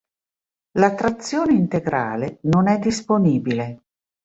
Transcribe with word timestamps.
La 0.79 0.95
trazione 0.95 1.53
integrale 1.53 2.39
non 2.45 2.67
è 2.67 2.79
disponibile. 2.79 3.83